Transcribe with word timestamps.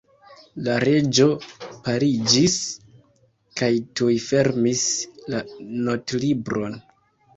La 0.67 0.77
Reĝo 0.83 1.27
paliĝis 1.87 2.57
kaj 3.61 3.71
tuj 4.01 4.11
fermis 4.31 4.87
la 5.35 5.43
notlibron. 5.87 6.79